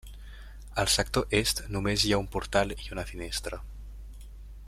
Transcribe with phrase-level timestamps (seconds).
[0.83, 3.61] Al sector est només hi ha un portal i una finestra.